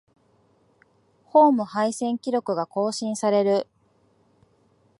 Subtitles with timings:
[1.25, 3.67] ホーム無敗記録が更新される